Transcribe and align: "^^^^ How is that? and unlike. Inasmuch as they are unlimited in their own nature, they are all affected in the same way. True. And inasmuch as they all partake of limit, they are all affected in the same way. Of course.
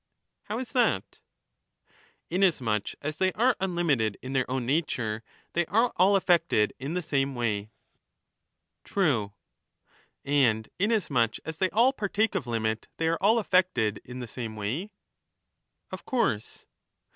"^^^^ 0.01 0.03
How 0.45 0.57
is 0.57 0.71
that? 0.71 1.05
and 1.11 1.13
unlike. 1.13 2.31
Inasmuch 2.31 2.89
as 3.03 3.17
they 3.17 3.31
are 3.33 3.55
unlimited 3.59 4.17
in 4.23 4.33
their 4.33 4.49
own 4.49 4.65
nature, 4.65 5.21
they 5.53 5.67
are 5.67 5.93
all 5.95 6.15
affected 6.15 6.73
in 6.79 6.95
the 6.95 7.03
same 7.03 7.35
way. 7.35 7.69
True. 8.83 9.33
And 10.25 10.67
inasmuch 10.79 11.35
as 11.45 11.59
they 11.59 11.69
all 11.69 11.93
partake 11.93 12.33
of 12.33 12.47
limit, 12.47 12.87
they 12.97 13.09
are 13.09 13.19
all 13.21 13.37
affected 13.37 14.01
in 14.03 14.21
the 14.21 14.27
same 14.27 14.55
way. 14.55 14.89
Of 15.91 16.03
course. 16.03 16.65